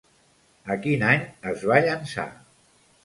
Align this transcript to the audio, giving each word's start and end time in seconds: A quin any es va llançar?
A 0.75 0.77
quin 0.85 1.05
any 1.09 1.21
es 1.53 1.67
va 1.73 1.79
llançar? 1.89 2.29